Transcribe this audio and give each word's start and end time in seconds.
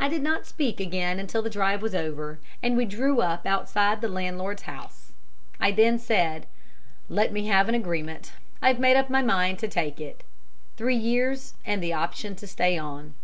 I 0.00 0.08
did 0.08 0.22
not 0.22 0.46
speak 0.46 0.80
again 0.80 1.26
till 1.26 1.42
the 1.42 1.50
drive 1.50 1.82
was 1.82 1.94
over, 1.94 2.38
and 2.62 2.78
we 2.78 2.86
drew 2.86 3.20
up 3.20 3.44
outside 3.44 4.00
the 4.00 4.08
landlord's 4.08 4.62
house. 4.62 5.12
I 5.60 5.70
then 5.70 5.98
said, 5.98 6.46
"Let 7.10 7.30
me 7.30 7.44
have 7.48 7.68
an 7.68 7.74
agreement. 7.74 8.32
I've 8.62 8.80
made 8.80 8.96
up 8.96 9.10
my 9.10 9.20
mind 9.20 9.58
to 9.58 9.68
take 9.68 10.00
it. 10.00 10.24
Three 10.78 10.96
years 10.96 11.52
and 11.66 11.82
the 11.82 11.92
option 11.92 12.34
to 12.36 12.46
stay 12.46 12.78
on." 12.78 13.14